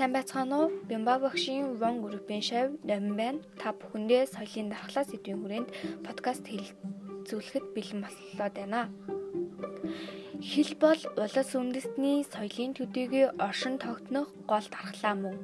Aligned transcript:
Сайн 0.00 0.16
байцгаана 0.16 0.56
уу? 0.64 0.72
Бямба 0.88 1.18
багшийн 1.20 1.76
Вон 1.80 2.00
группийн 2.00 2.40
шав 2.40 2.72
номин 2.88 3.14
байна. 3.20 3.40
Та 3.60 3.76
бүхэндээ 3.76 4.32
соёлын 4.32 4.72
дархлаа 4.72 5.04
сэдвийн 5.04 5.40
хүрээнд 5.44 5.68
подкаст 6.06 6.44
хэлцүүлэхэд 6.48 7.66
бэлэн 7.76 8.00
боллоо 8.00 8.48
байна. 8.56 8.88
Хэл 10.40 10.72
бол 10.80 11.00
улс 11.20 11.52
үндэстний 11.60 12.24
соёлын 12.32 12.72
төдийгүй 12.80 13.24
оршин 13.46 13.76
тогтнох 13.76 14.32
гол 14.48 14.66
дархлаа 14.72 15.14
мөн. 15.20 15.36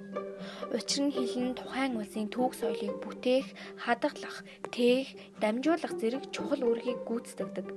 Учир 0.73 1.04
нь 1.04 1.12
хэл 1.12 1.36
нь 1.45 1.59
тухайн 1.61 2.00
улсын 2.00 2.32
түүх 2.32 2.57
соёлыг 2.57 2.96
бүтээх, 3.04 3.52
хадгалах, 3.84 4.41
тээх, 4.73 5.36
дамжуулах 5.36 5.93
зэрэг 6.00 6.32
чухал 6.32 6.64
үүргийг 6.64 7.04
гүйцэтгэдэг. 7.04 7.68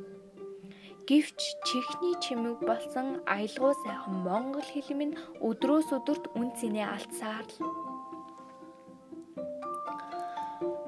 Гэвч 1.10 1.42
чихний 1.66 2.14
чимэг 2.22 2.62
болсон 2.70 3.08
аялгау 3.26 3.74
сайхан 3.82 4.16
монгол 4.30 4.68
хэл 4.70 4.94
минь 4.94 5.18
өдрөөс 5.42 5.90
өдөрт 5.98 6.26
үн 6.38 6.54
цэнэ 6.54 6.86
алдсаар 6.86 7.46
л 7.50 7.58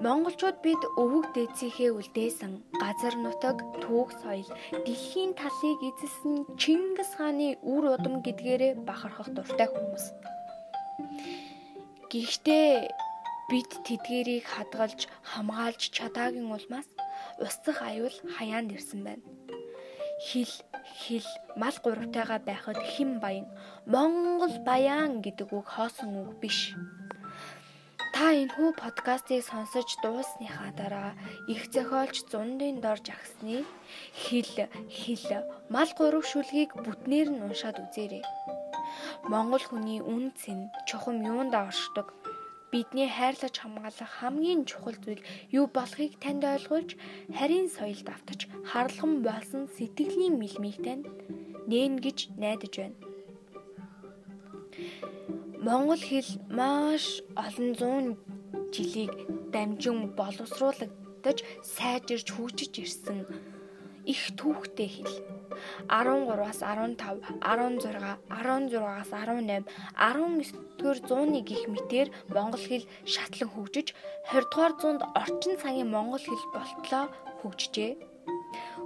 Монголчууд 0.05 0.57
бид 0.61 0.81
өвөг 1.01 1.25
дээцийнхээ 1.33 1.89
үлдээсэн 1.97 2.53
газар 2.81 3.15
нутаг 3.17 3.65
түүх 3.81 4.13
соёл 4.21 4.49
дэлхийн 4.85 5.33
талыг 5.33 5.79
эзэлсэн 5.89 6.35
Чингис 6.61 7.17
хааны 7.17 7.57
үр 7.73 7.83
удам 7.97 8.21
гэдгээрээ 8.21 8.73
бахархах 8.85 9.33
дуртай 9.33 9.73
хүмүүс. 9.73 10.05
Гэхдээ 12.13 12.93
бид 13.49 13.71
тэдгэрийг 13.89 14.45
хадгалж 14.45 15.09
хамгаалж 15.33 15.81
чадаагийн 15.97 16.53
улмаас 16.53 16.89
устсах 17.41 17.81
аюул 17.89 18.13
хаяанд 18.37 18.69
ирсэн 18.77 19.01
байна 19.01 19.25
хил 20.25 20.51
хил 21.01 21.27
мал 21.61 21.75
гуравтайгаа 21.83 22.39
байхад 22.49 22.79
хэн 22.91 23.11
баян 23.23 23.47
Монгол 23.93 24.55
баян 24.67 25.11
гэдэг 25.25 25.49
үг 25.57 25.67
хоосон 25.75 26.11
үг 26.21 26.31
биш. 26.41 26.59
Та 28.13 28.25
энэхүү 28.41 28.69
подкастыг 28.77 29.41
сонсож 29.41 29.89
дуусныхаа 30.03 30.71
дараа 30.79 31.11
их 31.53 31.61
зохиолч 31.73 32.15
зундын 32.31 32.77
дор 32.83 32.99
жагсны 33.07 33.65
хил 34.21 34.49
хил 34.99 35.25
мал 35.73 35.89
гурав 35.97 36.23
шүлгийг 36.31 36.71
бүтнээр 36.85 37.27
нь 37.33 37.43
уншаад 37.45 37.77
үзээрэй. 37.83 38.23
Монгол 39.31 39.63
хүний 39.65 39.99
үн 40.13 40.25
цэн 40.39 40.59
чухам 40.87 41.17
юунд 41.31 41.53
оршдог 41.55 42.07
бидний 42.71 43.09
хайрлаж 43.17 43.55
хамгаалах 43.59 44.11
хамгийн 44.19 44.61
чухал 44.69 44.97
зүйл 45.03 45.21
юу 45.59 45.65
болохыг 45.77 46.13
танд 46.23 46.43
ойлгуулж 46.53 46.91
харийн 47.37 47.67
соёлд 47.77 48.07
автаж 48.15 48.39
харлахан 48.71 49.13
болсон 49.27 49.63
сэтгэлийн 49.75 50.35
мэлмийг 50.41 50.77
танд 50.85 51.05
нээн 51.69 51.93
гэж 52.05 52.17
найдаж 52.41 52.73
байна. 52.79 52.97
Монгол 55.65 56.01
хэл 56.09 56.29
маш 56.59 57.05
олон 57.45 57.69
зуун 57.79 58.07
жилийг 58.73 59.13
дамжин 59.53 59.97
боловсруулагдаж 60.19 61.37
сайжирч 61.75 62.27
хөгжиж 62.33 62.73
ирсэн 62.83 63.19
их 64.05 64.21
түүхтэй 64.39 64.89
хэл. 64.89 65.15
13-аас 65.87 66.61
15, 66.61 66.97
16, 67.41 68.17
16-аас 68.29 69.11
18, 69.13 69.65
19-р 69.95 70.97
зууны 71.07 71.41
гих 71.41 71.67
мэтэр 71.67 72.07
монгол 72.33 72.61
хэл 72.61 72.85
шатлан 73.05 73.49
хөгжиж 73.53 73.93
20-р 74.31 74.73
зуунд 74.81 75.01
орчин 75.15 75.55
цагийн 75.61 75.89
монгол 75.91 76.23
хэл 76.23 76.45
болтлоо 76.55 77.05
хөгжижээ. 77.41 77.91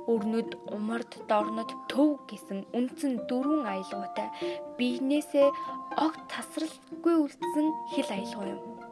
Өрнөд, 0.06 0.54
умард, 0.70 1.12
дорнод, 1.30 1.72
төв 1.90 2.22
гэсэн 2.30 2.70
үндсэн 2.78 3.26
дөрвөн 3.26 3.66
аялгаутай 3.66 4.30
биенээсээ 4.78 5.50
огт 5.98 6.22
тасралтгүй 6.30 7.16
үлдсэн 7.26 7.68
хэл 7.94 8.10
аялгау 8.14 8.46
юм. 8.54 8.85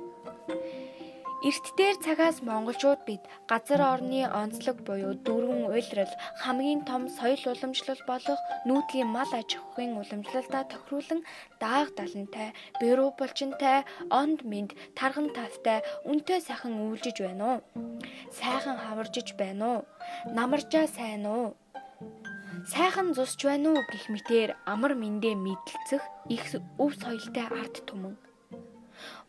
Эрт 1.43 1.65
дээр 1.75 1.97
цагаас 1.99 2.37
монголчууд 2.47 3.01
бид 3.07 3.23
газар 3.51 3.81
орны 3.93 4.23
онцлог 4.41 4.77
буюу 4.87 5.11
дөрвөн 5.27 5.67
уйлрал 5.67 6.13
хамгийн 6.41 6.81
том 6.89 7.01
соёл 7.17 7.43
уламжлал 7.51 8.01
болох 8.07 8.39
нүүдлийн 8.67 9.09
мал 9.15 9.31
аж 9.39 9.49
ахуйн 9.59 9.99
уламжлалтаа 9.99 10.63
тохируулан 10.71 11.19
дааг 11.59 11.87
далантай, 11.99 12.55
бэрүү 12.79 13.09
булчинтай, 13.19 13.83
онд 14.19 14.39
мэд, 14.51 14.71
тархан 14.95 15.27
тавтай, 15.35 15.83
үнтэй 16.07 16.39
сайхан 16.47 16.79
үйлжиж 16.79 17.17
байна 17.19 17.45
уу? 17.51 17.59
Сайхан 18.39 18.77
хаваржиж 18.79 19.35
байна 19.35 19.65
уу? 19.67 19.79
Намаржаа 20.37 20.87
сайн 20.87 21.27
уу? 21.27 21.59
Сайхан 22.71 23.11
зусч 23.17 23.43
байна 23.43 23.75
уу 23.75 23.83
гэх 23.91 24.07
мэтээр 24.07 24.55
амар 24.63 24.95
мэндэ 24.95 25.35
мэдлцэх 25.35 26.03
их 26.35 26.43
өв 26.79 26.91
соёлтой 27.03 27.47
арт 27.51 27.83
түмэн 27.83 28.15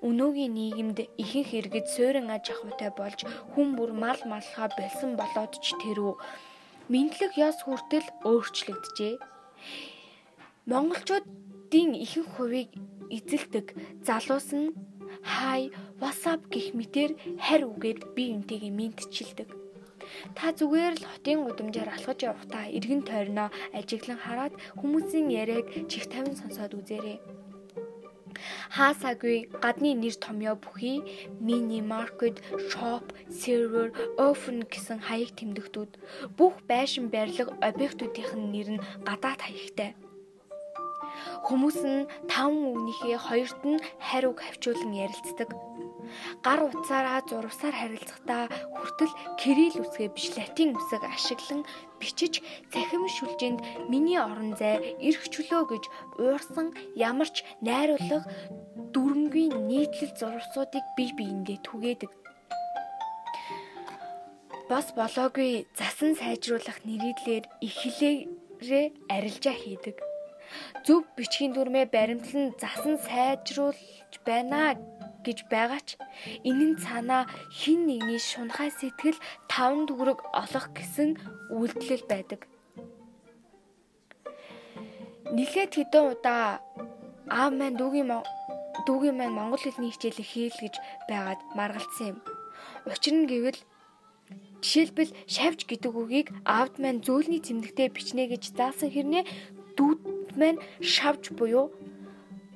өнөөгийн 0.09 0.53
нийгэмд 0.59 0.99
ихэнх 1.23 1.51
иргэд 1.59 1.87
суурин 1.95 2.29
аж 2.37 2.45
ахуйтай 2.53 2.91
болж 3.01 3.21
хүн 3.53 3.69
бүр 3.77 3.91
мал 4.03 4.21
малхаа 4.33 4.69
болсон 4.79 5.11
болоод 5.21 5.53
ч 5.65 5.67
тэрүү 5.83 6.13
мэдлэг 6.93 7.33
яс 7.49 7.59
хүртэл 7.65 8.07
өөрчлөгдөжээ. 8.29 9.15
Монголчуудын 10.71 11.91
ихэнх 12.05 12.31
хувийг 12.37 12.71
эзэлдэг 13.17 13.67
залуус 14.07 14.49
нь 14.61 14.69
хай 15.25 15.73
WhatsApp 16.03 16.43
гэх 16.53 16.67
мэтэр 16.79 17.11
харь 17.45 17.65
үгээд 17.65 18.01
бие 18.15 18.37
биентэйгээ 18.37 18.73
мэдчилдэг. 18.79 19.49
Та 20.37 20.53
зүгээр 20.59 20.95
л 21.01 21.05
хотын 21.11 21.39
гудамжаар 21.45 21.91
алхаж 21.97 22.19
явахдаа 22.29 22.65
эргэн 22.77 23.03
тойрноо 23.09 23.49
ажиглан 23.79 24.21
хараад 24.21 24.55
хүмүүсийн 24.81 25.29
яриаг 25.43 25.67
чих 25.91 26.05
тавин 26.13 26.37
сонсоод 26.37 26.77
үзээрэй. 26.79 27.19
Хаасаагүй 28.77 29.39
гадны 29.63 29.91
нэр 30.03 30.15
томьёо 30.25 30.57
бүхий 30.63 30.99
мини 31.47 31.81
маркет, 31.93 32.37
шоп, 32.71 33.05
сервер, 33.41 33.89
офен 34.17 34.59
гэсэн 34.73 34.99
хаяг 35.07 35.31
тэмдэгтүүд 35.39 35.91
бүх 36.39 36.55
байшин 36.71 37.07
барилга 37.15 37.53
объектуудын 37.69 38.51
нэр 38.53 38.69
нь 38.75 38.85
гадаад 39.09 39.41
хаягтай. 39.45 39.91
Хүмүүс 41.47 41.79
нь 41.85 42.09
таван 42.31 42.73
үгнийхээ 42.73 43.19
хоёрт 43.19 43.61
нь 43.67 43.83
хариуг 44.01 44.39
хавчуулан 44.43 44.93
ярилцдаг. 45.05 45.51
Гар 46.45 46.61
утсаараа 46.69 47.21
зурвсаар 47.29 47.75
харилцахдаа 47.77 48.45
хүртэл 48.77 49.13
кирилл 49.41 49.83
үсгээ 49.83 50.09
биш 50.13 50.29
латин 50.37 50.77
үсэг 50.77 51.03
ашиглан 51.05 51.63
бичиж 52.01 52.45
цахим 52.73 53.05
шүлжээнд 53.09 53.61
миний 53.91 54.21
орон 54.21 54.53
зай 54.61 54.97
эрх 55.01 55.25
чөлөө 55.33 55.63
гэж 55.73 55.85
уурсан 56.21 56.69
ямарч 56.95 57.37
найруулга 57.65 58.19
дүрмгийн 58.93 59.55
нийтлэл 59.71 60.13
зурвсуудыг 60.21 60.85
бие 60.97 61.13
биендээ 61.19 61.59
түгээдэг. 61.67 62.13
Бас 64.71 64.87
болоогүй 64.97 65.69
засан 65.77 66.17
сайжруулах 66.17 66.79
нэрийдлэр 66.89 67.45
ихлээрээ 67.61 68.87
арилжаа 69.13 69.57
хийдэг 69.57 69.97
зөв 70.87 71.03
бичгийн 71.17 71.53
дүрмээ 71.55 71.87
баримтлан 71.95 72.55
засан 72.61 72.97
сайжруулж 73.07 74.15
байна 74.29 74.77
гэж 75.25 75.39
байгаа 75.53 75.81
ч 75.89 75.97
энэ 76.49 76.65
нь 76.69 76.81
цаанаа 76.85 77.25
хин 77.59 77.89
нэгний 77.89 78.21
шунхай 78.21 78.71
сэтгэл 78.71 79.19
таван 79.51 79.89
төгрөг 79.89 80.21
олох 80.43 80.67
гэсэн 80.77 81.11
үйлдэл 81.57 82.05
байдаг. 82.13 82.41
Нилээд 85.37 85.73
хэдэн 85.75 86.05
удаа 86.13 86.61
аав 87.27 87.51
маань 87.57 87.79
дүүгийн 87.81 88.09
дүүгийн 88.87 89.17
маань 89.17 89.37
монгол 89.39 89.63
хэлний 89.65 89.91
хичээлийг 89.93 90.29
хийл 90.29 90.59
гэж 90.61 90.75
байгаад 91.09 91.41
маргалцсан 91.59 92.07
юм. 92.13 92.19
Учир 92.85 93.15
нь 93.17 93.29
гэвэл 93.33 93.61
жишээлбэл 94.61 95.13
шавж 95.35 95.61
гэдэг 95.69 95.93
үгийг 96.01 96.29
аавд 96.45 96.75
маань 96.83 97.01
зөөлний 97.07 97.41
цэмдэгтээ 97.45 97.89
бичнэ 97.97 98.25
гэж 98.33 98.43
заасан 98.57 98.91
хэрнээ 98.93 99.25
дүүд 99.77 100.01
маань 100.39 100.61
шавж 100.81 101.35
буюу 101.39 101.73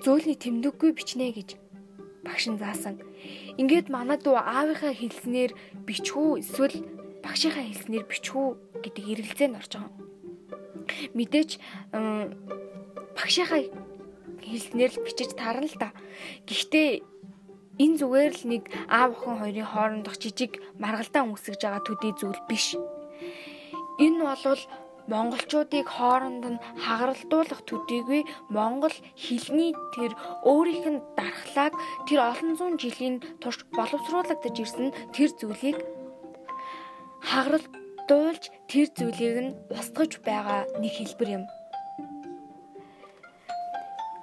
зөөлний 0.04 0.38
тэмдэггүй 0.38 0.90
бичнэ 0.94 1.34
гэж 1.34 1.58
багш 2.24 2.44
нь 2.50 2.60
заасан. 2.60 3.00
Ингээд 3.60 3.88
манай 3.90 4.18
дүү 4.20 4.36
аавынхаа 4.38 4.94
хэлснээр 4.94 5.52
бичхүү 5.86 6.42
эсвэл 6.42 6.76
багшийнхаа 7.24 7.64
хэлснээр 7.66 8.04
бичхүү 8.06 8.46
гэдэг 8.84 9.04
эргэлзээнд 9.12 9.58
орж 9.58 9.72
байгаа. 9.74 9.92
Мэдээч 11.16 11.50
багшийнхаа 13.18 13.62
хэлснээр 14.44 14.92
л 14.94 15.04
бичиж 15.04 15.30
таарна 15.34 15.66
л 15.66 15.76
да. 15.80 15.90
Гэхдээ 16.46 17.02
энэ 17.82 17.98
зүгээр 17.98 18.34
л 18.38 18.44
нэг 18.54 18.62
аав 18.86 19.18
охин 19.18 19.38
хоёрын 19.42 19.70
хоорондох 19.70 20.16
жижиг 20.18 20.62
маргалдаан 20.82 21.30
үүсгэж 21.34 21.60
байгаа 21.62 21.82
төдий 21.82 22.12
зүйл 22.14 22.42
биш. 22.46 22.78
Энэ 23.98 24.22
бол 24.22 24.62
монголчуудыг 25.12 25.86
хооронд 25.96 26.44
нь 26.52 26.62
хагаралдуулах 26.84 27.60
төдийгүй 27.68 28.22
монгол 28.56 28.96
хэлний 29.24 29.72
тэр 29.96 30.12
өөрийнх 30.44 30.86
нь 30.92 31.04
дархлааг 31.18 31.74
тэр 32.06 32.20
олон 32.30 32.52
зуун 32.58 32.76
жилийн 32.82 33.16
турш 33.42 33.64
боловсруулагдаж 33.76 34.56
ирсэн 34.62 34.88
тэр 35.16 35.30
зүйлийг 35.38 35.78
хагаралдуулж 37.24 38.44
тэр 38.70 38.86
зүйлийг 38.96 39.36
нь 39.44 39.56
устгаж 39.72 40.12
байгаа 40.28 40.60
нэг 40.82 40.92
хэлбэр 40.96 41.30
юм. 41.40 41.44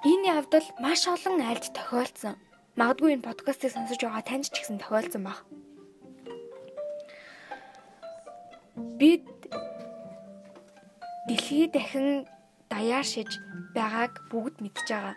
Энэ 0.06 0.46
бол 0.52 0.66
маш 0.78 1.02
олон 1.10 1.42
айлд 1.42 1.66
тохиолдсон. 1.74 2.38
Магадгүй 2.78 3.18
энэ 3.18 3.26
подкастыг 3.26 3.74
сонсож 3.74 3.98
байгаа 3.98 4.22
танд 4.22 4.46
ч 4.46 4.54
гэсэн 4.54 4.78
тохиолдсон 4.78 5.22
баг. 5.26 5.42
Бид 9.00 9.24
дэлхий 11.28 11.66
дахин 11.74 12.08
даяар 12.70 13.06
шиж 13.12 13.30
байгааг 13.76 14.12
бүгд 14.30 14.56
мэдж 14.62 14.86
байгаа. 14.88 15.14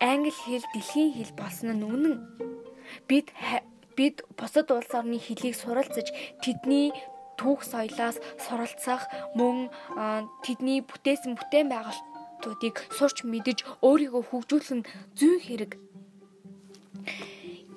Англи 0.00 0.30
хэл 0.30 0.66
дэлхийн 0.74 1.10
хэл 1.16 1.32
болсон 1.40 1.70
нь 1.78 1.86
үнэн. 1.94 2.16
Бид 3.08 3.30
бид 3.96 4.16
бусад 4.38 4.68
улс 4.74 4.90
орны 4.98 5.18
хэлийг 5.22 5.54
суралцаж 5.54 6.10
тэдний 6.42 6.90
түүх 7.38 7.62
соёлоос 7.62 8.18
суралцах 8.44 9.02
мөн 9.38 9.70
тэдний 10.44 10.82
бүтээсэн 10.82 11.38
бүтээн 11.38 11.68
байгуулалтуудыг 11.70 12.76
сурч 12.96 13.22
мэдэж 13.22 13.58
өөрийгөө 13.86 14.22
хөгжүүлэх 14.30 14.72
нь 14.78 14.86
зүйн 15.18 15.40
хэрэг. 15.46 15.72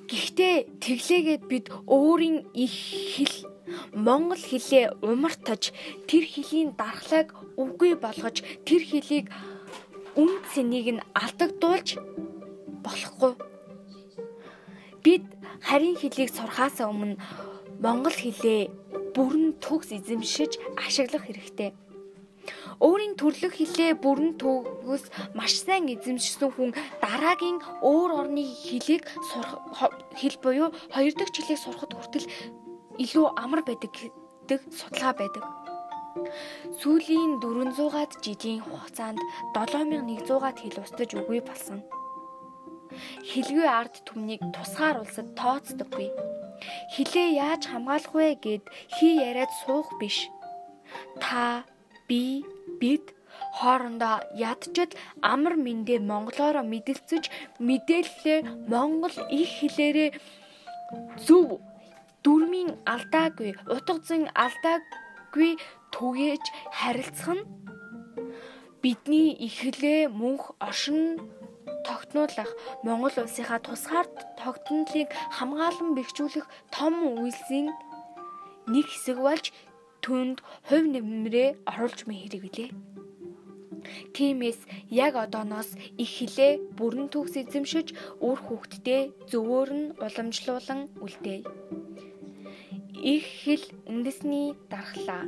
Гэхдээ 0.07 0.55
тэглээгээд 0.79 1.43
бид 1.51 1.65
өөрийн 1.83 2.47
их 2.55 2.75
хэл 3.13 3.35
Монгол 3.91 4.39
хэлээ 4.39 5.03
умартаж 5.03 5.75
тэр 6.07 6.23
хэлийн 6.23 6.71
дархлааг 6.79 7.35
үгүй 7.59 7.99
болгож 7.99 8.39
тэр 8.63 8.81
хэлийг 8.87 9.27
үн 10.15 10.31
цэнийг 10.51 10.87
нь 10.95 11.05
алдагдуулж 11.11 11.99
болохгүй. 12.85 13.33
Бид 15.03 15.23
харийн 15.67 15.99
хэлийг 15.99 16.31
сурахаас 16.31 16.79
өмнө 16.79 17.19
монгол 17.83 18.15
хэлээ 18.15 18.71
бүрэн 19.15 19.59
төгс 19.63 19.91
эзэмшиж 19.97 20.57
ашиглах 20.79 21.27
хэрэгтэй. 21.27 21.69
Өөрийн 22.79 23.15
төрлөх 23.19 23.57
хэлээ 23.57 23.97
бүрэн 24.03 24.37
төгс 24.41 25.09
маш 25.37 25.53
сайн 25.65 25.89
эзэмшсэн 25.89 26.51
хүн 26.53 26.71
дараагийн 27.01 27.57
өөр 27.81 28.11
орны 28.21 28.43
хэлийг 28.45 29.03
сурах 29.29 29.91
хэл 30.19 30.37
буюу 30.43 30.69
хоёр 30.93 31.13
дахь 31.17 31.33
жилийг 31.33 31.59
сурахад 31.61 31.91
хүртэл 31.95 32.27
илүү 33.03 33.25
амар 33.37 33.61
байдаг 33.65 33.91
гэдэг 33.93 34.61
судалгаа 34.73 35.13
байдаг. 35.17 35.43
Сүүлийн 36.81 37.37
400-аад 37.41 38.11
жилийн 38.25 38.61
хугацаанд 38.65 39.21
7100-аад 39.53 40.57
хэл 40.61 40.81
устж 40.81 41.11
үгүй 41.13 41.41
болсон. 41.45 41.85
Хэлгүй 43.29 43.67
ард 43.69 44.01
түмнийг 44.07 44.41
тусгаар 44.55 45.03
улсад 45.03 45.37
тооцдоггүй. 45.37 46.09
Хилээ 46.93 47.29
яаж 47.37 47.69
хамгаалах 47.69 48.13
вэ 48.17 48.27
гэд 48.41 48.63
хий 48.97 49.21
яриад 49.21 49.51
суух 49.61 49.93
биш. 50.01 50.31
Та, 51.21 51.67
би, 52.07 52.45
бид 52.79 53.05
хоорондоо 53.59 54.17
ядчил 54.51 54.91
амар 55.33 55.55
мэндэ 55.65 55.95
монголоороо 56.11 56.65
мэдэлцэж 56.73 57.23
мэдээллээ 57.67 58.39
монгол 58.71 59.15
их 59.39 59.49
хэлээрээ 59.59 60.09
зөв 61.25 61.47
дүрмийн 62.23 62.71
алдаагүй, 62.93 63.51
утга 63.75 63.99
зүйн 64.07 64.25
алдаагүй 64.43 65.51
түгээж 65.95 66.45
харилцах 66.79 67.35
нь 67.37 67.43
бидний 68.81 69.29
ихлээ 69.47 70.07
мөнх 70.21 70.43
оршин 70.67 71.19
тогтнуулах 71.87 72.51
Монгол 72.83 73.15
улсынхаа 73.23 73.59
тусгаар 73.67 74.07
тогтнолыг 74.39 75.09
хамгаалан 75.37 75.89
бэхжүүлэх 75.95 76.45
том 76.75 76.93
үйлсийн 77.23 77.67
нэг 78.73 78.85
хэсэг 78.91 79.17
болж 79.27 79.45
түнд 80.07 80.39
хувь 80.67 80.87
нэмрээ 80.87 81.49
оруулж 81.67 81.99
мэ 82.07 82.15
хэрэг 82.15 82.41
билээ. 82.47 82.71
Тиймээс 84.15 84.59
яг 84.87 85.13
одооноос 85.19 85.75
их 86.03 86.09
хилээ 86.15 86.51
бүрэн 86.79 87.07
төгс 87.11 87.35
эзэмшиж 87.43 87.87
үр 88.27 88.39
хүүхдтэй 88.47 89.11
зөвөр 89.31 89.69
нь 89.79 89.85
уламжлуулан 89.99 90.81
үлдээе 91.03 91.43
их 93.03 93.25
хэл 93.43 93.65
үндэсний 93.91 94.47
дархлаа 94.71 95.23